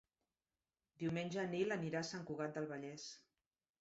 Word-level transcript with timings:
Diumenge 1.03 1.39
en 1.43 1.53
Nil 1.57 1.75
anirà 1.77 2.01
a 2.03 2.09
Sant 2.13 2.25
Cugat 2.31 2.57
del 2.59 2.67
Vallès. 2.73 3.07